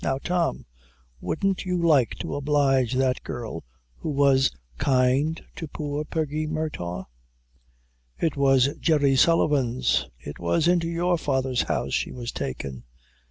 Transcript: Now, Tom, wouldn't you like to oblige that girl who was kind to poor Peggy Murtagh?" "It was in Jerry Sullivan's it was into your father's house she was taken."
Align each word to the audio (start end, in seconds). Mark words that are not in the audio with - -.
Now, 0.03 0.17
Tom, 0.17 0.65
wouldn't 1.19 1.63
you 1.63 1.77
like 1.79 2.15
to 2.21 2.33
oblige 2.33 2.93
that 2.95 3.21
girl 3.21 3.63
who 3.97 4.09
was 4.09 4.49
kind 4.79 5.39
to 5.57 5.67
poor 5.67 6.03
Peggy 6.05 6.47
Murtagh?" 6.47 7.05
"It 8.17 8.35
was 8.35 8.65
in 8.65 8.81
Jerry 8.81 9.15
Sullivan's 9.15 10.07
it 10.19 10.39
was 10.39 10.67
into 10.67 10.87
your 10.87 11.19
father's 11.19 11.61
house 11.61 11.93
she 11.93 12.11
was 12.11 12.31
taken." 12.31 12.83